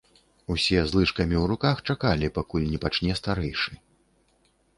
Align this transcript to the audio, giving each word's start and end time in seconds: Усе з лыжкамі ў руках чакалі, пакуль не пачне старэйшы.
Усе 0.53 0.79
з 0.85 0.91
лыжкамі 0.99 1.35
ў 1.39 1.43
руках 1.51 1.83
чакалі, 1.87 2.33
пакуль 2.39 2.67
не 2.73 2.79
пачне 2.87 3.13
старэйшы. 3.21 3.71